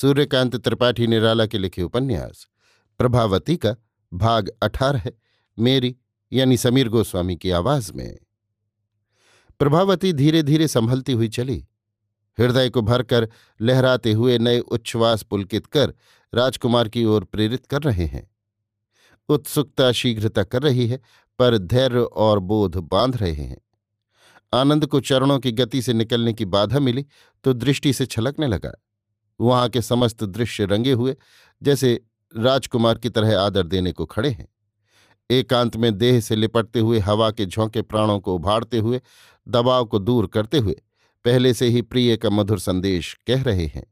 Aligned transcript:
सूर्यकांत 0.00 0.56
त्रिपाठी 0.56 1.06
निराला 1.06 1.46
के 1.46 1.58
लिखे 1.58 1.82
उपन्यास। 1.82 2.46
प्रभावती 2.98 3.56
का 3.56 3.76
भाग 4.14 4.50
अठारह 4.62 5.04
मेरी 5.58 5.96
यानी 6.32 6.56
समीर 6.56 6.88
गोस्वामी 6.88 7.36
की 7.36 7.50
आवाज़ 7.50 7.92
में। 7.92 8.18
प्रभावती 9.58 10.12
धीरे 10.12 10.42
धीरे 10.42 10.68
संभलती 10.68 11.12
हुई 11.12 11.28
चली। 11.28 11.66
हृदय 12.38 12.70
को 12.70 12.82
भरकर 12.82 13.28
लहराते 13.60 14.12
हुए 14.12 14.38
नए 14.38 14.60
उच्छ्वास 14.60 15.22
पुलकित 15.22 15.66
कर 15.66 15.94
राजकुमार 16.34 16.88
की 16.88 17.04
ओर 17.04 17.24
प्रेरित 17.24 17.66
कर 17.66 17.82
रहे 17.82 18.06
हैं। 18.06 18.30
उत्सुकता 19.28 19.92
शीघ्रता 19.92 20.42
कर 20.42 20.62
रही 20.62 20.88
है, 20.88 21.00
पर 21.38 21.58
धैर्य 21.58 21.98
और 21.98 22.38
बोध 22.38 22.76
बाँध 22.76 23.16
रहे 23.16 23.32
हैं। 23.32 23.60
आनंद 24.52 24.86
को 24.86 25.00
चरणों 25.00 25.38
की 25.38 25.52
गति 25.52 25.82
से 25.82 25.92
निकलने 25.92 26.32
की 26.32 26.44
बाधा 26.44 26.78
मिली 26.78 27.06
तो 27.44 27.52
दृष्टि 27.52 27.92
से 27.92 28.06
छलकने 28.06 28.46
लगा। 28.46 28.72
वहाँ 29.40 29.68
के 29.68 29.82
समस्त 29.82 30.24
दृश्य 30.24 30.64
रंगे 30.64 30.92
हुए, 30.92 31.16
जैसे 31.62 32.04
राजकुमार 32.36 32.98
की 32.98 33.10
तरह 33.10 33.40
आदर 33.40 33.66
देने 33.66 33.92
को 33.92 34.06
खड़े 34.06 34.30
हैं। 34.30 34.48
एकांत 35.30 35.76
में 35.76 35.98
देह 35.98 36.20
से 36.20 36.36
लिपटते 36.36 36.80
हुए, 36.80 36.98
हवा 36.98 37.30
के 37.30 37.46
झोंके 37.46 37.82
प्राणों 37.82 38.20
को 38.20 38.34
उभारते 38.34 38.78
हुए, 38.78 39.00
दबाव 39.48 39.84
को 39.84 39.98
दूर 39.98 40.26
करते 40.26 40.58
हुए, 40.58 40.82
पहले 41.24 41.54
से 41.54 41.66
ही 41.66 41.82
प्रिय 41.82 42.16
का 42.16 42.30
मधुर 42.30 42.58
संदेश 42.58 43.18
कह 43.26 43.42
रहे 43.42 43.66
हैं। 43.66 43.86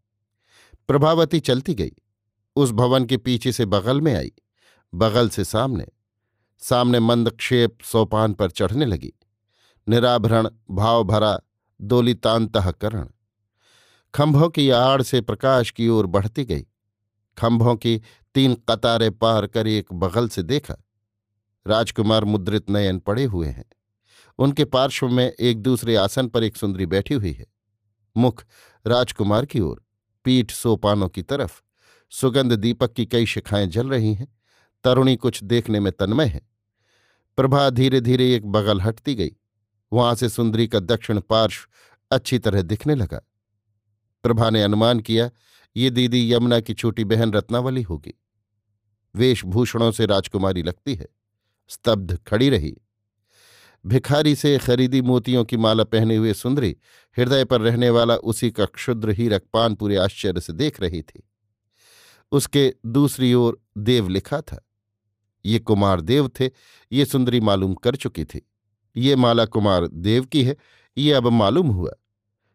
प्रभावती 0.89 1.41
चलती 1.41 1.75
गई। 1.75 1.93
उस 2.57 2.71
भवन 2.71 3.05
के 3.05 3.17
पीछे 3.17 3.53
से 3.53 3.67
बगल 3.67 4.01
में 4.01 4.15
आई। 4.15 4.33
बगल 4.95 5.29
से 5.29 5.45
सामने। 5.45 5.87
सामने 6.59 7.01
मंदक्षेप 7.01 7.79
सोपान 7.85 8.33
पर 8.33 8.51
चढ़ने 8.51 8.85
लगी। 8.85 9.13
निराभरण, 9.89 10.49
भाव 10.71 11.05
भरा, 11.05 11.41
दोलितांतकरण। 11.81 13.09
खंभों 14.15 14.49
की 14.49 14.71
आड़ 14.71 15.03
से 15.03 15.21
प्रकाश 15.21 15.71
की 15.71 15.89
ओर 15.89 16.07
बढ़ती 16.07 16.45
गई। 16.45 16.67
खंभों 17.39 17.77
की 17.77 18.03
तीन 18.35 18.55
कतारें 18.55 19.19
पार 19.19 19.47
कर 19.47 19.67
एक 19.67 19.93
बगल 19.93 20.29
से 20.29 20.43
देखा। 20.43 20.77
राजकुमार 21.67 22.25
मुद्रित 22.25 22.71
नयन 22.71 22.99
पड़े 22.99 23.25
हुए 23.25 23.49
हैं। 23.49 23.65
उनके 24.39 24.65
पार्श्व 24.65 25.09
में 25.09 25.33
एक 25.41 25.63
दूसरे 25.63 25.97
आसन 25.97 26.29
पर 26.29 26.43
एक 26.43 26.57
सुंदरी 26.57 26.87
बैठी 26.87 27.15
हुई 27.15 27.33
है। 27.33 27.47
मुख 28.17 28.45
राजकुमार 28.87 29.47
की 29.47 29.61
ओर, 29.61 29.85
पीठ 30.25 30.51
सोपानों 30.51 31.09
की 31.09 31.23
तरफ़। 31.23 31.63
सुगंध 32.11 32.53
दीपक 32.53 32.93
की 32.93 33.07
कई 33.07 33.27
शिखाएँ 33.27 33.67
जल 33.67 33.89
रही 33.89 34.15
हैं। 34.15 34.39
तरुणी 34.85 35.17
कुछ 35.17 35.45
देखने 35.45 35.81
में 35.81 35.93
तन्मय 35.93 36.27
है। 36.27 36.41
प्रभा 37.37 37.71
धीरे 37.71 38.01
धीरे 38.01 38.35
एक 38.35 38.47
बगल 38.47 38.81
हटती 38.81 39.15
गई। 39.15 39.31
वहाँ 39.93 40.15
से 40.15 40.29
सुंदरी 40.29 40.69
का 40.69 40.81
दक्षिण 40.81 41.21
पार्श्व 41.21 41.69
अच्छी 42.11 42.39
तरह 42.39 42.63
दिखने 42.63 42.95
लगा। 42.95 43.21
प्रभा 44.27 44.51
ने 44.51 44.63
अनुमान 44.63 45.01
किया, 45.01 45.31
ये 45.77 45.91
दीदी 45.91 46.33
यमुना 46.33 46.61
की 46.61 46.75
छोटी 46.75 47.05
बहन 47.05 47.33
रत्नावली 47.33 47.83
होगी। 47.83 48.15
वेशभूषणों 49.15 49.91
से 49.93 50.07
राजकुमारी 50.07 50.63
लगती 50.63 50.95
है, 50.95 51.07
स्तब्ध 51.71 52.19
खड़ी 52.27 52.49
रही। 52.51 52.77
भिखारी 53.85 54.35
से 54.35 54.57
खरीदी 54.59 55.01
मोतियों 55.03 55.45
की 55.45 55.57
माला 55.57 55.85
पहने 55.85 56.17
हुए 56.17 56.33
सुंदरी 56.35 56.77
हृदय 57.17 57.45
पर 57.45 57.61
रहने 57.61 57.91
वाला 57.91 58.15
उसी 58.25 58.51
का 58.51 58.65
क्षुद्र 58.65 59.11
ही 59.11 59.29
रखपान 59.29 59.75
पूरे 59.75 59.97
आश्चर्य 59.97 60.41
से 60.41 60.53
देख 60.53 60.81
रही 60.81 61.03
थी। 61.03 61.23
उसके 62.33 62.73
दूसरी 62.87 63.33
ओर 63.35 63.61
देव 63.79 64.09
लिखा 64.09 64.41
था, 64.41 64.59
ये 65.45 65.59
कुमार 65.59 66.01
देव 66.01 66.31
थे, 66.41 66.51
ये 66.93 67.05
सुंदरी 67.05 67.41
मालूम 67.41 67.75
कर 67.75 67.97
चुकी 67.97 68.25
थी। 68.25 68.47
ये 68.97 69.17
माला 69.17 69.45
कुमार 69.45 69.87
देव 69.87 70.25
की 70.25 70.43
है, 70.45 70.57
ये 70.97 71.13
अब 71.13 71.27
मालूम 71.27 71.69
हुआ। 71.69 71.93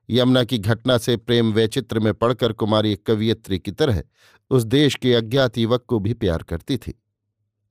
यमुना 0.09 0.43
की 0.43 0.57
घटना 0.57 0.97
से 0.97 1.17
प्रेम 1.17 1.53
वैचित्र 1.53 1.99
में 1.99 2.13
पड़कर 2.13 2.53
कुमारी 2.53 2.93
एक 2.93 3.05
कवियत्री 3.05 3.59
की 3.59 3.71
तरह 3.71 4.03
उस 4.49 4.63
देश 4.63 4.95
के 4.95 5.13
अज्ञात 5.13 5.57
युवक 5.57 5.85
को 5.87 5.99
भी 5.99 6.13
प्यार 6.13 6.43
करती 6.43 6.77
थी। 6.77 7.03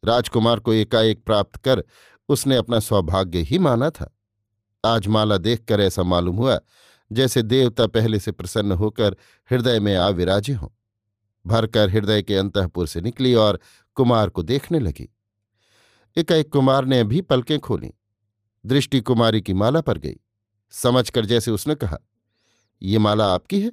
राजकुमार 0.04 0.60
को 0.60 0.72
एकाएक 0.72 1.24
प्राप्त 1.24 1.56
कर 1.56 1.84
उसने 2.28 2.56
अपना 2.56 2.80
सौभाग्य 2.80 3.38
ही 3.38 3.58
माना 3.58 3.90
था। 3.90 4.16
आज 4.84 5.06
माला 5.06 5.36
देखकर 5.36 5.80
ऐसा 5.80 6.02
मालूम 6.02 6.36
हुआ 6.36 6.60
जैसे 7.12 7.42
देवता 7.42 7.86
पहले 7.86 8.18
से 8.18 8.32
प्रसन्न 8.32 8.72
होकर 8.72 9.16
हृदय 9.50 9.80
में 9.80 9.96
आ 9.96 10.08
विराजे 10.08 10.52
हों। 10.52 10.68
भरकर 11.46 11.90
हृदय 11.90 12.22
के 12.22 12.36
अंतपुर 12.36 12.86
से 12.86 13.00
निकली 13.00 13.34
और 13.34 13.60
कुमार 13.94 14.28
को 14.28 14.42
देखने 14.42 14.78
लगी। 14.78 15.16
एकाएक 16.16 16.52
कुमार 16.52 16.84
ने 16.84 17.04
भी 17.04 17.20
पलकें 17.20 17.58
खोली। 17.58 17.92
दृष्टि 18.66 19.00
कुमारी 19.00 19.40
की 19.40 19.54
माला 19.54 19.80
पर 19.80 19.98
गई। 19.98 20.16
समझकर 20.70 21.26
जैसे 21.26 21.50
उसने 21.50 21.74
कहा 21.74 21.98
ये 22.82 22.98
माला 22.98 23.26
आपकी 23.34 23.60
है? 23.60 23.72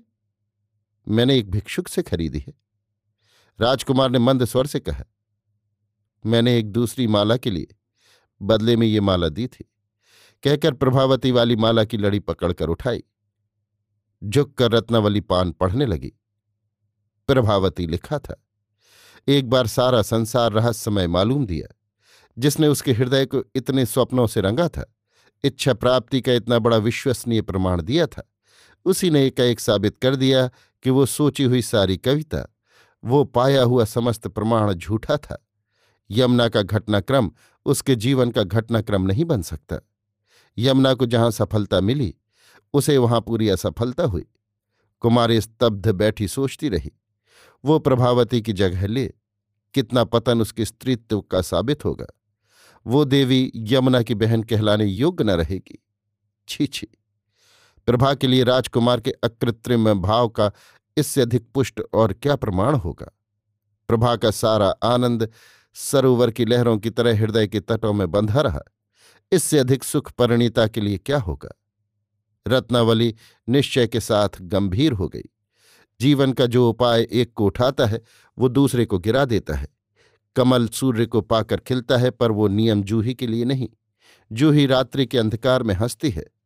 मैंने 1.07 1.38
एक 1.38 1.50
भिक्षुक 1.51 1.88
से 1.88 2.01
खरीदी 2.01 2.40
है। 2.40 2.53
राजकुमार 3.59 4.09
ने 4.09 4.19
मंद 4.19 4.45
स्वर 4.45 4.68
से 4.68 4.79
कहा, 4.79 5.03
मैंने 6.25 6.57
एक 6.57 6.72
दूसरी 6.72 7.07
माला 7.07 7.38
के 7.38 7.51
लिए 7.51 7.68
बदले 8.41 8.75
में 8.75 8.88
ये 8.88 9.00
माला 9.00 9.29
दी 9.29 9.47
थी। 9.47 9.63
कहकर 10.44 10.73
प्रभावती 10.73 11.31
वाली 11.31 11.56
माला 11.56 11.84
की 11.84 11.97
लड़ी 11.97 12.19
पकड़कर 12.19 12.69
उठाई। 12.69 13.03
झुक 14.23 14.53
कर 14.53 14.72
रत्नावली 14.72 15.22
पान 15.22 15.51
पढ़ने 15.51 15.85
लगी। 15.85 16.13
प्रभावती 17.28 17.88
लिखा 17.88 18.19
था, 18.19 18.44
एक 19.28 19.50
बार 19.50 19.68
सारा 19.68 20.01
संसार 20.01 20.51
रहस्यमय 20.51 21.07
मालूम 21.07 21.45
दिया। 21.45 21.74
जिसने 22.38 22.68
उसके 22.68 22.94
हृदय 22.94 23.25
को 23.25 23.44
इतने 23.56 23.85
स्वप्नों 23.85 24.28
से 24.28 24.41
रंगा 24.41 24.68
था, 24.69 24.94
इच्छा 25.44 25.74
प्राप्ति 25.74 26.22
का 26.22 26.34
इतना 26.34 26.59
बड़ा 26.59 26.78
विश्वसनीय 26.78 27.41
प्रमाण 27.41 27.81
दिया 27.81 28.07
था। 28.07 28.31
उसी 28.87 29.09
ने 29.09 29.31
एक 29.39 29.59
साबित 29.59 29.97
कर 29.97 30.15
दिया 30.15 30.47
कि 30.83 30.89
वो 30.89 31.05
सोची 31.05 31.43
हुई 31.43 31.61
सारी 31.61 31.97
कविता, 31.97 32.55
वो 33.05 33.23
पाया 33.23 33.63
हुआ 33.63 33.85
समस्त 33.85 34.27
प्रमाण 34.27 34.73
झूठा 34.73 35.17
था। 35.17 35.47
यमुना 36.11 36.49
का 36.49 36.61
घटनाक्रम 36.61 37.31
उसके 37.65 37.95
जीवन 37.95 38.31
का 38.31 38.43
घटनाक्रम 38.43 39.01
नहीं 39.01 39.25
बन 39.25 39.41
सकता। 39.41 39.79
यमुना 40.57 40.93
को 40.93 41.05
जहाँ 41.05 41.31
सफलता 41.31 41.81
मिली, 41.81 42.15
उसे 42.73 42.97
वहाँ 42.97 43.21
पूरी 43.21 43.49
असफलता 43.49 44.03
हुई। 44.03 44.25
कुमारी 44.99 45.41
स्तब्ध 45.41 45.87
बैठी 45.87 46.27
सोचती 46.27 46.69
रही, 46.69 46.91
वो 47.65 47.79
प्रभावती 47.79 48.41
की 48.41 48.53
जगह 48.53 48.87
ले, 48.87 49.13
कितना 49.73 50.03
पतन 50.03 50.41
उसके 50.41 50.65
स्त्रीत्व 50.65 51.21
का 51.21 51.41
साबित 51.41 51.85
होगा। 51.85 52.07
वो 52.88 53.06
देवी 53.06 53.51
यमुना 53.56 54.01
की 54.01 54.15
बहन 54.15 54.44
कहलाने 54.44 54.85
योग्य 54.85 55.23
न 55.23 55.29
रहेगी। 55.29 55.85
छी 56.47 56.67
छी। 56.67 56.88
प्रभा 57.88 58.13
के 58.13 58.28
लिए 58.28 58.44
राजकुमार 58.44 59.00
के 59.00 59.12
अकृत्रिम 59.12 59.94
भाव 59.94 60.28
का 60.28 60.51
इससे 60.98 61.22
अधिक 61.22 61.48
पुष्ट 61.54 61.81
और 61.94 62.13
क्या 62.13 62.36
प्रमाण 62.36 62.75
होगा? 62.75 63.12
प्रभा 63.88 64.16
का 64.16 64.31
सारा 64.31 64.69
आनंद 64.69 65.30
सरोवर 65.74 66.31
की 66.31 66.45
लहरों 66.45 66.78
की 66.78 66.89
तरह 66.89 67.19
हृदय 67.19 67.48
के 67.48 67.60
तटों 67.60 67.94
में 67.94 68.12
बंधा 68.12 68.42
रहा। 68.42 68.62
इससे 69.31 69.60
अधिक 69.60 69.84
सुख 69.84 70.12
परिणीता 70.12 70.68
के 70.68 70.81
लिए 70.81 70.98
क्या 70.98 71.19
होगा? 71.19 71.50
रत्नावली 72.48 73.16
निश्चय 73.50 73.88
के 73.88 74.00
साथ 74.00 74.30
गंभीर 74.42 74.92
हो 74.92 75.07
गई। 75.07 75.24
जीवन 76.01 76.34
का 76.34 76.45
जो 76.45 76.69
उपाय 76.69 77.07
एक 77.12 77.34
को 77.34 77.45
उठाता 77.45 77.86
है, 77.86 78.01
वो 78.39 78.50
दूसरे 78.50 78.86
को 78.86 79.00
गिरा 79.00 79.25
देता 79.25 79.56
है। 79.56 79.68
कमल 80.36 80.68
सूर्य 80.68 81.06
को 81.06 81.22
पाकर 81.22 81.57
खिलता 81.57 81.98
है, 81.98 82.10
पर 82.10 82.31
वो 82.31 82.48
नियम 82.48 82.84
जूही 82.84 83.13
के 83.13 83.28
लिए 83.28 83.45
नहीं। 83.45 83.69
जूही 84.31 84.66
रात्रि 84.66 85.06
के 85.06 85.18
अंधकार 85.18 85.63
में 85.63 85.75
हंसती 85.75 86.10
है। 86.10 86.37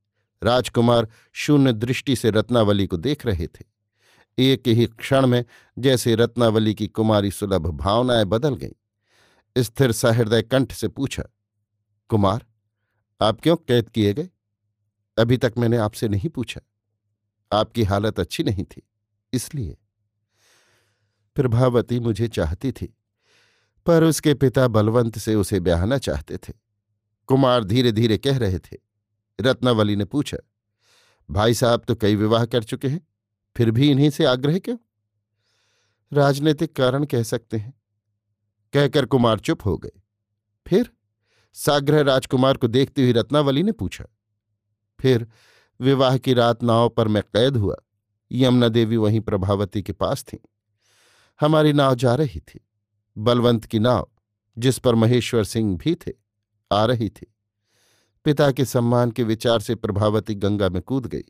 राजकुमार 0.44 1.08
शून्य 1.34 1.74
दृष्टि 1.74 2.16
से 2.16 2.30
रत्नावली 2.30 2.88
को 2.88 2.98
देख 2.98 3.26
रहे 3.26 3.48
थे। 3.48 3.66
एक 4.38 4.68
ही 4.68 4.86
क्षण 4.86 5.28
में 5.28 5.44
जैसे 5.78 6.16
रत्नावली 6.16 6.74
की 6.76 6.88
कुमारी 6.88 7.32
सुलभ 7.32 7.68
भावनाएँ 7.68 8.26
बदल 8.26 8.56
गईं। 8.56 9.62
स्थिर 9.62 9.92
सहृदय 9.92 10.42
कंठ 10.42 10.72
से 10.72 10.88
पूछा, 10.88 11.24
कुमार, 12.10 12.46
आप 13.22 13.42
क्यों 13.42 13.56
कैद 13.58 13.90
किए 13.90 14.14
गए? 14.14 14.30
अभी 15.18 15.38
तक 15.38 15.54
मैंने 15.58 15.78
आपसे 15.78 16.08
नहीं 16.08 16.30
पूछा। 16.30 16.62
आपकी 17.52 17.84
हालत 17.84 18.20
अच्छी 18.20 18.44
नहीं 18.44 18.64
थी, 18.64 18.82
इसलिए। 19.34 19.78
प्रभावती 21.36 22.00
मुझे 22.00 22.28
चाहती 22.28 22.72
थी, 22.72 22.94
पर 23.86 24.04
उसके 24.04 24.34
पिता 24.34 24.68
बलवंत 24.68 25.18
से 25.18 25.36
उसे 25.36 25.60
ब्याहना 25.60 25.98
चाहते 25.98 26.38
थे। 26.38 26.54
कुमार 27.28 27.64
धीरे 27.64 27.92
धीरे 27.92 28.18
कह 28.18 28.38
रहे 28.38 28.60
थे 28.60 28.78
रत्नावली 29.40 29.96
ने 29.96 30.06
पूछा, 30.06 30.38
भाई 31.30 31.54
साहब 31.54 31.84
तो 31.88 31.96
कई 31.96 32.16
विवाह 32.16 32.46
कर 32.46 32.64
चुके 32.64 32.88
हैं, 32.88 33.08
फिर 33.56 33.72
भी 33.72 33.90
इन्हीं 33.92 34.10
से 34.10 34.26
आग्रह 34.26 34.60
क्यों? 34.60 34.78
राजनीतिक 36.12 36.76
कारण 36.76 37.06
कह 37.06 37.24
सकते 37.24 37.58
हैं। 37.58 37.74
कहकर 38.74 39.06
कुमार 39.06 39.40
चुप 39.40 39.66
हो 39.66 39.78
गए। 39.78 40.02
फिर 40.66 40.90
साग्रह 41.56 42.02
राजकुमार 42.02 42.58
को 42.58 42.68
देखती 42.68 43.02
हुई 43.02 43.12
रत्नावली 43.12 43.64
ने 43.64 43.72
पूछा, 43.72 44.06
फिर 45.00 45.28
विवाह 45.80 46.18
की 46.18 46.34
रात 46.34 46.64
नाव 46.64 46.90
पर 46.90 47.08
मैं 47.08 47.24
कैद 47.24 47.58
हुआ 47.58 47.76
यमुना 48.32 48.68
देवी 48.68 48.98
वहीं 48.98 49.22
प्रभावती 49.22 49.82
के 49.84 49.94
पास 49.94 50.24
थी। 50.24 50.40
हमारी 51.40 51.74
नाव 51.74 51.96
जा 51.96 52.16
रही 52.16 52.40
थी, 52.40 52.60
बलवंत 53.18 53.66
की 53.66 53.80
नाव, 53.80 54.10
जिस 54.58 54.80
पर 54.80 54.96
महेश्वर 54.96 55.44
सिंह 55.44 55.78
भी 55.78 55.96
थे, 55.96 56.12
आ 56.72 56.86
रही 56.86 57.10
थी। 57.10 57.31
पिता 58.24 58.52
के 58.52 58.66
सम्मान 58.66 59.12
के 59.12 59.24
विचार 59.24 59.60
से 59.60 59.76
प्रभावती 59.76 60.36
गंगा 60.36 60.70
में 60.70 60.82
कूद 60.82 61.06
गई। 61.06 61.24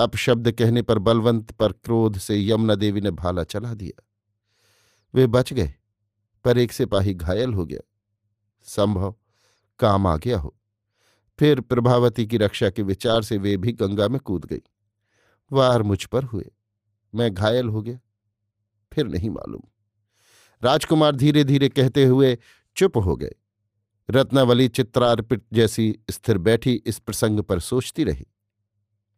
अपशब्द 0.00 0.52
कहने 0.52 0.82
पर 0.82 0.98
बलवंत, 0.98 1.50
पर 1.50 1.72
क्रोध 1.72 2.18
से 2.18 2.48
यमुना 2.48 2.74
देवी 2.74 3.00
ने 3.00 3.10
भाला 3.10 3.44
चला 3.44 3.74
दिया। 3.74 4.06
वे 5.14 5.26
बच 5.26 5.52
गए, 5.52 5.74
पर 6.44 6.58
एक 6.58 6.72
सिपाही 6.72 7.14
घायल 7.14 7.54
हो 7.54 7.66
गया। 7.66 7.80
संभव 8.62 9.14
काम 9.78 10.06
आ 10.06 10.16
गया 10.16 10.38
हो। 10.38 10.56
फिर 11.38 11.60
प्रभावती 11.60 12.26
की 12.26 12.36
रक्षा 12.36 12.70
के 12.70 12.82
विचार 12.82 13.22
से 13.22 13.38
वे 13.38 13.56
भी 13.56 13.72
गंगा 13.72 14.08
में 14.08 14.20
कूद 14.20 14.44
गई। 14.44 14.62
वार 15.52 15.82
मुझ 15.82 16.04
पर 16.04 16.22
हुए। 16.22 16.50
मैं 17.14 17.34
घायल 17.34 17.68
हो 17.68 17.82
गया। 17.82 17.98
फिर 18.92 19.06
नहीं 19.06 19.30
मालूम। 19.30 19.62
राजकुमार 20.64 21.16
धीरे 21.16 21.44
धीरे 21.44 21.68
कहते 21.68 22.04
हुए 22.04 22.38
चुप 22.76 22.96
हो 22.96 23.16
गए। 23.16 23.32
रत्नावली 24.10 24.68
चित्रार्पित 24.68 25.44
जैसी 25.52 25.98
स्थिर 26.10 26.38
बैठी 26.38 26.82
इस 26.86 26.98
प्रसंग 26.98 27.40
पर 27.40 27.60
सोचती 27.60 28.04
रही। 28.04 28.26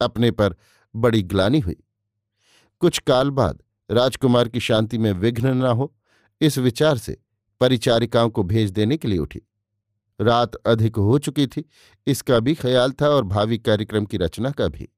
अपने 0.00 0.30
पर 0.30 0.56
बड़ी 0.96 1.22
ग्लानी 1.22 1.60
हुई। 1.60 1.76
कुछ 2.80 2.98
काल 2.98 3.30
बाद 3.30 3.62
राजकुमार 3.90 4.48
की 4.48 4.60
शांति 4.60 4.98
में 4.98 5.12
विघ्न 5.12 5.56
न 5.56 5.62
हो, 5.62 5.94
इस 6.40 6.58
विचार 6.58 6.98
से 6.98 7.16
परिचारिकाओं 7.60 8.30
को 8.30 8.42
भेज 8.42 8.70
देने 8.70 8.96
के 8.96 9.08
लिए 9.08 9.18
उठी। 9.18 9.40
रात 10.20 10.54
अधिक 10.54 10.96
हो 10.96 11.18
चुकी 11.18 11.46
थी, 11.46 11.64
इसका 12.06 12.40
भी 12.40 12.54
ख्याल 12.54 12.92
था 12.92 13.08
और 13.08 13.24
भावी 13.24 13.58
कार्यक्रम 13.58 14.04
की 14.04 14.16
रचना 14.16 14.50
का 14.50 14.68
भी। 14.68 14.88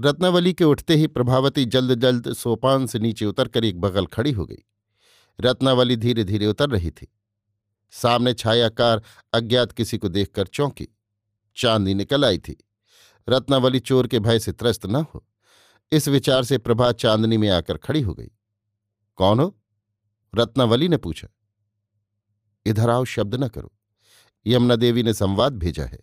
रत्नावली 0.00 0.52
के 0.52 0.64
उठते 0.64 0.94
ही 0.94 1.06
प्रभावती 1.06 1.64
जल्द 1.64 2.00
जल्द 2.00 2.32
सोपान 2.32 2.86
से 2.86 2.98
नीचे 2.98 3.26
उतरकर 3.26 3.64
एक 3.64 3.80
बगल 3.80 4.06
खड़ी 4.06 4.32
हो 4.32 4.46
गई। 4.46 4.64
रत्नावली 5.40 5.96
धीरे 5.96 6.24
धीरे 6.24 6.46
उतर 6.46 6.70
रही 6.70 6.90
थी। 6.90 7.08
सामने 8.02 8.34
छायाकार 8.34 9.02
अज्ञात 9.32 9.72
किसी 9.72 9.98
को 9.98 10.08
देखकर 10.08 10.46
चौंकी। 10.46 10.88
चांदी 11.56 11.94
निकल 11.94 12.24
आई 12.24 12.38
थी। 12.38 12.68
रत्नावली 13.28 13.80
चोर 13.80 14.06
के 14.06 14.18
भय 14.18 14.38
से 14.38 14.52
त्रस्त 14.52 14.86
न 14.86 14.94
हो। 14.94 15.26
इस 15.92 16.08
विचार 16.08 16.44
से 16.44 16.58
प्रभा 16.58 16.92
चांदनी 16.92 17.36
में 17.36 17.48
आकर 17.48 17.76
खड़ी 17.76 18.00
हो 18.00 18.14
गई। 18.14 18.30
कौन 19.16 19.40
हो? 19.40 19.58
रत्नावली 20.34 20.88
ने 20.88 20.96
पूछा। 20.96 21.28
इधर 22.66 22.90
आओ, 22.90 23.04
शब्द 23.04 23.34
न 23.34 23.48
करो। 23.48 23.72
यमुना 24.46 24.76
देवी 24.76 25.02
ने 25.02 25.14
संवाद 25.14 25.52
भेजा 25.52 25.84
है। 25.84 26.00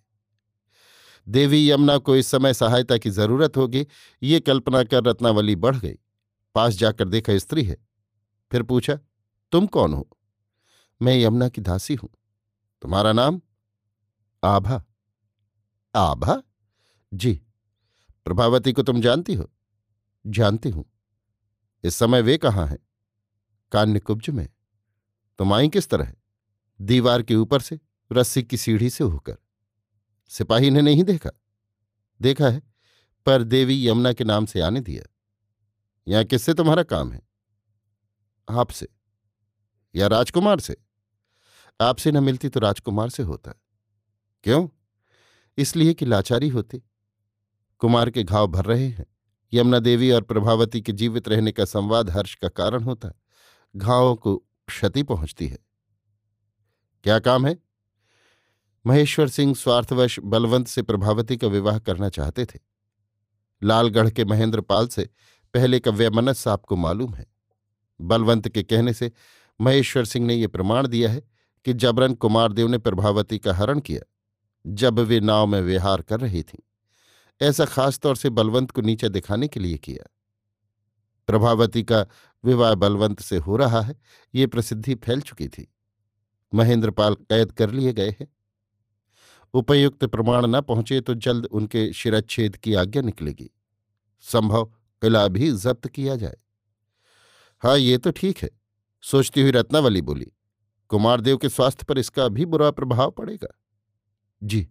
देवी 1.27 1.71
यमुना 1.71 1.97
को 1.97 2.15
इस 2.15 2.27
समय 2.27 2.53
सहायता 2.53 2.97
की 2.97 3.09
ज़रूरत 3.09 3.57
होगी। 3.57 3.87
ये 4.23 4.39
कल्पना 4.39 4.83
कर 4.83 5.03
रत्नावली 5.03 5.55
बढ़ 5.55 5.75
गई। 5.75 5.95
पास 6.55 6.73
जाकर 6.73 7.07
देखा 7.07 7.37
स्त्री 7.37 7.63
है। 7.63 7.87
फिर 8.51 8.63
पूछा, 8.63 8.99
तुम 9.51 9.67
कौन 9.67 9.93
हो? 9.93 10.09
मैं 11.01 11.17
यमुना 11.17 11.49
की 11.49 11.61
दासी 11.61 11.95
हूँ। 11.95 12.09
तुम्हारा 12.81 13.13
नाम? 13.13 13.41
आभा। 14.43 14.83
आभा? 15.95 16.43
जी। 17.13 17.41
प्रभावती 18.25 18.73
को 18.73 18.83
तुम 18.83 19.01
जानती 19.01 19.33
हो? 19.33 19.51
जानती 20.27 20.69
हूँ। 20.69 20.85
इस 21.83 21.95
समय 21.95 22.21
वे 22.21 22.37
कहाँ 22.37 22.67
हैं? 22.67 22.79
कान्यकुब्ज 23.71 24.29
में। 24.29 24.49
तुम 25.37 25.53
आई 25.53 25.69
किस 25.69 25.89
तरह 25.89 26.05
है? 26.05 26.15
दीवार 26.81 27.23
के 27.23 27.35
ऊपर 27.35 27.61
से, 27.61 27.79
रस्सी 28.11 28.43
की 28.43 28.57
सीढ़ी 28.57 28.89
से 28.89 29.03
होकर। 29.03 29.37
सिपाही 30.27 30.69
ने 30.69 30.81
नहीं 30.81 31.03
देखा? 31.03 31.29
देखा 32.21 32.49
है, 32.49 32.61
पर 33.25 33.43
देवी 33.43 33.87
यमुना 33.87 34.13
के 34.13 34.23
नाम 34.23 34.45
से 34.45 34.61
आने 34.61 34.81
दिया। 34.81 35.13
यहाँ 36.07 36.23
किससे 36.23 36.53
तुम्हारा 36.53 36.83
काम 36.83 37.11
है? 37.11 37.21
आपसे? 38.49 38.87
या 39.95 40.07
राजकुमार 40.07 40.59
से? 40.59 40.90
आपसे 41.81 42.11
न 42.11 42.23
मिलती 42.23 42.49
तो 42.49 42.59
राजकुमार 42.59 43.09
से 43.09 43.23
होता। 43.23 43.51
क्यों? 44.43 44.67
इसलिए 45.57 45.93
कि 45.93 46.05
लाचारी 46.05 46.49
होती। 46.49 46.83
कुमार 47.79 48.09
के 48.09 48.23
घाव 48.23 48.47
भर 48.47 48.65
रहे 48.65 48.87
हैं। 48.87 49.05
यमुना 49.53 49.79
देवी 49.79 50.11
और 50.11 50.21
प्रभावती 50.21 50.81
के 50.81 50.91
जीवित 50.91 51.27
रहने 51.27 51.51
का 51.51 51.65
संवाद 51.65 52.09
हर्ष 52.09 52.35
का 52.35 52.47
कारण 52.47 52.83
होता। 52.83 53.11
घावों 53.75 54.15
को 54.15 54.35
क्षति 54.67 55.03
पहुँचती 55.03 55.47
है। 55.47 55.57
क्या 57.03 57.19
काम 57.19 57.47
है? 57.47 57.59
महेश्वर 58.87 59.27
सिंह 59.27 59.55
स्वार्थवश 59.55 60.19
बलवंत 60.23 60.67
से 60.67 60.81
प्रभावती 60.81 61.37
का 61.37 61.47
विवाह 61.47 61.79
करना 61.79 62.09
चाहते 62.09 62.45
थे। 62.45 62.59
लालगढ़ 63.63 64.09
के 64.09 64.25
महेंद्र 64.25 64.61
पाल 64.61 64.87
से 64.87 65.09
पहले 65.53 65.79
का 65.79 65.91
व्यमनस 65.91 66.39
साहब 66.39 66.59
को 66.59 66.75
मालूम 66.75 67.13
है। 67.13 67.25
बलवंत 68.01 68.49
के 68.49 68.63
कहने 68.63 68.93
से 68.93 69.11
महेश्वर 69.61 70.05
सिंह 70.05 70.25
ने 70.25 70.35
यह 70.35 70.47
प्रमाण 70.47 70.87
दिया 70.87 71.11
है 71.11 71.30
कि 71.65 71.73
जबरन 71.73 72.13
कुमारदेव 72.13 72.67
ने 72.67 72.77
प्रभावती 72.77 73.39
का 73.39 73.53
हरण 73.53 73.79
किया, 73.79 74.01
जब 74.65 74.99
वे 74.99 75.19
नाव 75.19 75.47
में 75.47 75.61
विहार 75.61 76.01
कर 76.01 76.19
रही 76.19 76.43
थीं। 76.43 76.59
ऐसा 77.41 77.65
खासतौर 77.65 78.15
से 78.15 78.29
बलवंत 78.29 78.71
को 78.71 78.81
नीचे 78.81 79.09
दिखाने 79.09 79.47
के 79.47 79.59
लिए 79.59 79.77
किया। 79.77 80.09
प्रभावती 81.27 81.83
का 81.83 82.05
विवाह 82.43 82.73
बलवंत 82.75 83.21
से 83.21 83.37
हो 83.37 83.55
रहा 83.55 83.81
है, 83.81 83.95
ये 84.35 84.47
प्रसिद्धि 84.47 84.95
फैल 84.95 85.21
चुकी 85.21 85.47
थी। 85.47 85.67
महेंद्रपाल 86.53 87.15
कैद 87.15 87.51
कर 87.51 87.71
लिए 87.71 87.93
गए 87.93 88.09
हैं। 88.09 88.27
उपयुक्त 89.53 90.05
प्रमाण 90.05 90.45
न 90.45 90.61
पहुँचे 90.61 91.01
तो 91.01 91.13
जल्द 91.13 91.45
उनके 91.45 91.93
शिरच्छेद 91.93 92.55
की 92.55 92.73
आज्ञा 92.73 93.01
निकलेगी। 93.01 93.49
संभव 94.21 94.65
किला 95.01 95.27
भी 95.27 95.51
जब्त 95.51 95.87
किया 95.87 96.15
जाए। 96.15 96.37
हाँ 97.63 97.77
ये 97.77 97.97
तो 97.97 98.11
ठीक 98.11 98.37
है, 98.37 98.49
सोचती 99.03 99.41
हुई 99.41 99.51
रत्नावली 99.51 100.01
बोली 100.01 100.31
कुमारदेव 100.91 101.37
के 101.37 101.49
स्वास्थ्य 101.49 101.85
पर 101.89 101.97
इसका 101.97 102.27
भी 102.27 102.45
बुरा 102.45 102.69
प्रभाव 102.71 103.11
पड़ेगा। 103.11 103.47
जी। 104.41 104.67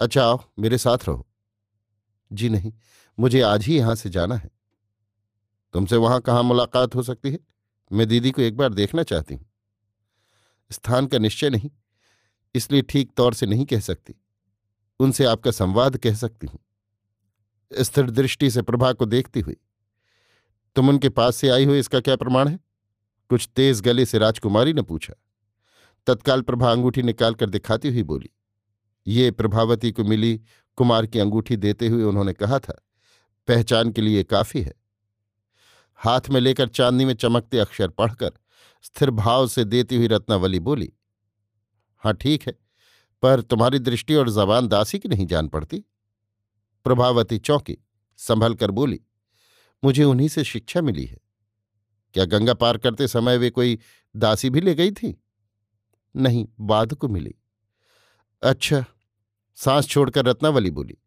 अच्छा 0.00 0.24
आओ, 0.24 0.40
मेरे 0.58 0.78
साथ 0.78 1.08
रहो। 1.08 1.26
जी 2.30 2.48
नहीं, 2.48 2.72
मुझे 3.18 3.40
आज 3.40 3.64
ही 3.64 3.76
यहाँ 3.76 3.94
से 3.94 4.10
जाना 4.10 4.34
है। 4.34 4.50
तुमसे 5.74 5.96
वहाँ 5.96 6.20
कहाँ 6.20 6.42
मुलाकात 6.42 6.94
हो 6.94 7.02
सकती 7.02 7.30
है? 7.30 7.38
मैं 7.90 8.06
दीदी 8.08 8.30
को 8.30 8.42
एक 8.42 8.56
बार 8.56 8.74
देखना 8.74 9.02
चाहती 9.02 9.34
हूँ। 9.34 9.44
स्थान 10.70 11.06
का 11.06 11.18
निश्चय 11.18 11.50
नहीं, 11.50 11.70
इसलिए 12.54 12.82
ठीक 12.82 13.12
तौर 13.16 13.34
से 13.34 13.46
नहीं 13.46 13.64
कह 13.66 13.80
सकती। 13.80 14.14
उनसे 15.00 15.24
आपका 15.24 15.50
संवाद 15.50 15.96
कह 15.96 16.14
सकती 16.14 16.46
हूँ। 16.46 16.58
स्थिर 17.72 18.10
दृष्टि 18.10 18.50
से 18.50 18.62
प्रभा 18.62 18.92
को 18.92 19.06
देखती 19.06 19.40
हुई। 19.40 19.56
तुम 20.76 20.88
उनके 20.88 21.08
पास 21.08 21.36
से 21.36 21.48
आई 21.48 21.64
हो, 21.64 21.74
इसका 21.74 22.00
क्या 22.00 22.16
प्रमाण 22.16 22.48
है? 22.48 22.58
कुछ 23.32 23.48
तेज 23.56 23.80
गले 23.80 24.04
से 24.06 24.18
राजकुमारी 24.18 24.72
ने 24.72 24.82
पूछा। 24.82 25.14
तत्काल 26.06 26.42
प्रभा 26.42 26.70
अंगूठी 26.70 27.02
निकालकर 27.02 27.50
दिखाती 27.50 27.88
हुई 27.88 28.02
बोली। 28.04 28.30
ये 29.06 29.30
प्रभावती 29.30 29.90
को 29.92 30.04
मिली 30.04 30.40
कुमार 30.78 31.06
की 31.06 31.18
अंगूठी 31.18 31.56
देते 31.56 31.88
हुए 31.88 32.02
उन्होंने 32.04 32.32
कहा 32.32 32.58
था, 32.58 32.74
पहचान 33.48 33.92
के 33.92 34.02
लिए 34.02 34.22
काफ़ी 34.24 34.62
है। 34.62 34.74
हाथ 36.00 36.28
में 36.30 36.40
लेकर 36.40 36.68
चांदनी 36.70 37.04
में 37.04 37.14
चमकते 37.14 37.58
अक्षर 37.58 37.88
पढ़कर 37.90 38.32
स्थिर 38.84 39.10
भाव 39.12 39.46
से 39.48 39.64
देती 39.64 39.96
हुई 39.96 40.06
रत्नावली 40.08 40.60
बोली 40.60 40.92
हाँ 42.02 42.14
ठीक 42.14 42.46
है, 42.46 42.54
पर 43.22 43.40
तुम्हारी 43.40 43.78
दृष्टि 43.80 44.14
और 44.14 44.30
जबान 44.30 44.68
दासी 44.68 44.98
की 44.98 45.08
नहीं 45.08 45.26
जान 45.26 45.48
पड़ती? 45.48 45.84
प्रभावती 46.86 47.38
चौंकी 47.40 47.78
संभल 48.18 48.54
कर 48.54 48.70
बोली, 48.72 49.00
मुझे 49.82 50.04
उन्हीं 50.04 50.28
से 50.28 50.44
शिक्षा 50.44 50.80
मिली 50.82 51.04
है। 51.04 51.18
क्या 52.14 52.24
गंगा 52.24 52.54
पार 52.54 52.78
करते 52.78 53.08
समय 53.08 53.36
वे 53.36 53.50
कोई 53.50 53.78
दासी 54.16 54.50
भी 54.50 54.60
ले 54.60 54.74
गई 54.74 54.90
थी? 54.90 55.22
नहीं 56.16 56.48
बाद 56.60 56.94
को 56.94 57.08
मिली। 57.08 57.34
अच्छा 58.42 58.84
सांस 59.54 59.86
छोड़कर 59.86 60.24
रत्नावली 60.24 60.70
बोली। 60.70 60.98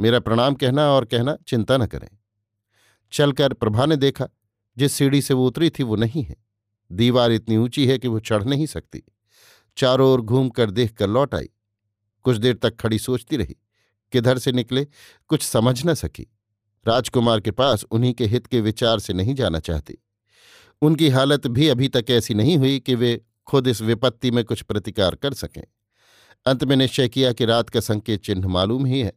मेरा 0.00 0.20
प्रणाम 0.20 0.54
कहना 0.54 0.90
और 0.90 1.04
कहना 1.04 1.36
चिंता 1.46 1.76
न 1.76 1.86
करें। 1.86 2.08
चलकर 3.12 3.52
प्रभा 3.52 3.86
ने 3.86 3.96
देखा, 3.96 4.28
जिस 4.78 4.92
सीढ़ी 4.92 5.22
से 5.22 5.34
वो 5.34 5.46
उतरी 5.46 5.70
थी 5.70 5.82
वो 5.82 5.96
नहीं 5.96 6.22
है। 6.22 6.36
दीवार 6.92 7.32
इतनी 7.32 7.56
ऊँची 7.56 7.86
है 7.86 7.98
कि 7.98 8.08
वो 8.08 8.20
चढ़ 8.20 8.44
नहीं 8.44 8.66
सकती। 8.66 9.02
चारों 9.76 10.12
ओर 10.12 10.20
घूम 10.20 10.48
कर 10.48 10.70
देख 10.70 10.92
कर 10.92 11.08
लौट 11.08 11.34
आई। 11.34 11.50
कुछ 12.22 12.36
देर 12.36 12.56
तक 12.56 12.76
खड़ी 12.76 12.98
सोचती 12.98 13.36
रही, 13.36 13.56
किधर 14.12 14.38
से 14.38 14.52
निकले, 14.52 14.86
कुछ 15.28 15.42
समझ 15.42 15.86
न 15.86 15.94
सकी। 15.94 16.26
राजकुमार 16.88 17.40
के 17.40 17.50
पास 17.50 17.84
उन्हीं 17.84 18.14
के 18.14 18.26
हित 18.26 18.46
के 18.46 18.60
विचार 18.60 18.98
से 18.98 19.12
नहीं 19.12 19.34
जाना 19.34 19.60
चाहती। 19.60 19.98
उनकी 20.82 21.08
हालत 21.08 21.46
भी 21.46 21.68
अभी 21.68 21.88
तक 21.88 22.04
ऐसी 22.10 22.34
नहीं 22.34 22.56
हुई 22.56 22.78
कि 22.80 22.94
वे 22.94 23.24
खुद 23.46 23.66
इस 23.66 23.82
विपत्ति 23.82 24.30
में 24.30 24.44
कुछ 24.44 24.62
प्रतिकार 24.62 25.14
कर 25.14 25.34
सकें। 25.34 25.64
अंत 26.46 26.64
में 26.64 26.76
निश्चय 26.76 27.08
किया 27.08 27.32
कि 27.32 27.44
रात 27.44 27.70
का 27.70 27.80
संकेत 27.80 28.24
चिन्ह 28.24 28.48
मालूम 28.48 28.86
ही 28.86 29.00
है। 29.00 29.12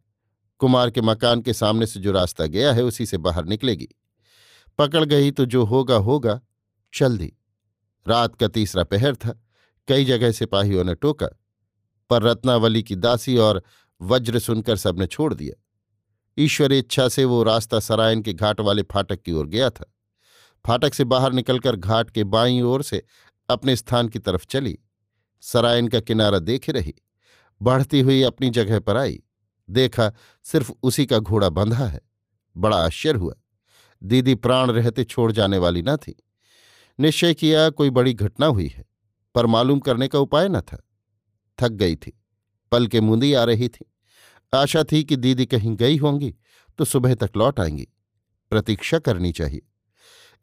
कुमार 0.60 0.90
के 0.90 1.02
मकान 1.02 1.42
के 1.42 1.54
सामने 1.54 1.86
से 1.86 2.00
जो 2.00 2.12
रास्ता 2.12 2.46
गया 2.46 2.74
है, 2.74 2.84
उसी 2.84 3.06
से 3.06 3.18
बाहर 3.18 3.46
निकलेगी। 3.46 3.88
पकड़ 4.78 5.06
गई 5.06 5.32
तो 5.32 5.46
जो 5.46 5.64
होगा 5.64 5.96
होगा। 5.96 6.42
चल 6.94 7.18
दी। 7.18 7.34
रात 8.08 8.36
का 8.36 8.48
तीसरा 8.48 8.84
पहर 8.84 9.16
था। 9.16 9.42
कई 9.88 10.06
जगह 10.06 10.32
सिपाहियों 10.32 10.84
ने 10.84 10.96
टोका, 10.96 11.28
पर 12.10 12.24
रत्नावली 12.24 12.84
की 12.84 12.96
दासी 12.96 13.38
और 13.38 13.64
वज्र 14.02 14.40
सुनकर 14.40 14.76
सबने 14.76 15.08
छोड़ 15.08 15.34
दिया। 15.34 15.64
ईश्वर 16.38 16.74
इच्छा 16.74 17.08
से 17.10 17.26
वो 17.26 17.44
रास्ता 17.44 17.80
सरायन 17.80 18.22
के 18.22 18.34
घाट 18.34 18.60
वाले 18.60 18.82
फाटक 18.82 19.22
की 19.22 19.32
ओर 19.32 19.48
गया 19.48 19.70
था। 19.70 19.95
फाटक 20.66 20.94
से 20.94 21.04
बाहर 21.04 21.34
निकलकर 21.34 21.76
घाट 21.76 22.10
के 22.10 22.24
बाईं 22.24 22.62
ओर 22.62 22.84
से 22.84 23.04
अपने 23.50 23.76
स्थान 23.76 24.10
की 24.10 24.20
तरफ़ 24.20 24.46
चली। 24.46 24.80
सरायन 25.42 25.88
का 25.88 26.00
किनारा 26.00 26.40
देखे 26.40 26.72
रही। 26.72 26.94
बढ़ती 27.62 28.00
हुई 28.00 28.22
अपनी 28.22 28.50
जगह 28.50 28.80
पर 28.80 28.98
आई। 28.98 29.24
देखा, 29.70 30.14
सिर्फ़ 30.44 30.72
उसी 30.84 31.06
का 31.06 31.20
घोड़ा 31.20 31.50
बंधा 31.50 31.88
है। 31.88 32.02
बड़ा 32.58 32.78
आश्चर्य 32.78 33.20
हुआ। 33.20 33.34
दीदी 34.04 34.36
प्राण 34.36 34.72
रहते 34.72 35.04
छोड़ 35.04 35.32
जाने 35.32 35.58
वाली 35.58 35.82
न 35.82 35.98
थी। 35.98 36.24
निश्चय 37.00 37.34
किया 37.34 37.70
कोई 37.70 37.90
बड़ी 37.90 38.14
घटना 38.14 38.46
हुई 38.46 38.68
है, 38.68 38.86
पर 39.36 39.46
मालूम 39.46 39.80
करने 39.80 40.08
का 40.08 40.20
उपाय 40.20 40.50
न 40.50 40.62
था। 40.62 40.84
थक 41.62 41.70
गई 41.70 41.96
थी। 41.96 42.24
पल 42.72 42.88
के 42.88 43.02
मुंदी 43.02 43.34
आ 43.34 43.44
रही 43.44 43.70
थी। 43.70 43.94
आशा 44.54 44.84
थी 44.92 45.04
कि 45.04 45.16
दीदी 45.16 45.46
कहीं 45.46 45.76
गई 45.76 45.98
होंगी 45.98 46.36
तो 46.78 46.86
सुबह 46.86 47.16
तक 47.16 47.32
लौट 47.38 47.60
आएँगी। 47.60 47.88
प्रतीक्षा 48.50 49.00
करनी 49.00 49.32
चाहिए। 49.32 49.62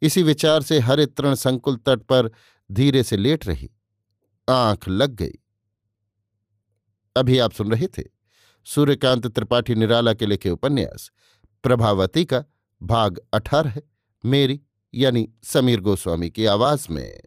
इसी 0.03 0.23
विचार 0.23 0.61
से 0.61 0.79
हरे 0.79 1.05
तृण 1.05 1.35
संकुल 1.35 1.75
तट 1.75 1.99
पर 2.01 2.31
धीरे 2.71 3.03
से 3.03 3.17
लेट 3.17 3.47
रही। 3.47 3.69
आँख 4.49 4.89
लग 4.89 5.11
गई। 5.11 5.31
अभी 7.15 7.39
आप 7.39 7.51
सुन 7.51 7.71
रहे 7.71 7.87
थे 7.87 8.03
सूर्यकांत 8.65 9.27
त्रिपाठी 9.27 9.75
निराला 9.75 10.13
के 10.13 10.25
लिखे 10.25 10.49
उपन्यास, 10.49 11.11
प्रभावती 11.63 12.25
का 12.25 12.43
भाग 12.83 13.19
अठारह, 13.33 13.75
मेरी 14.25 14.61
यानी 14.93 15.29
समीर 15.43 15.79
गोस्वामी 15.79 16.29
की 16.29 16.45
आवाज़ 16.45 16.87
में। 16.91 17.21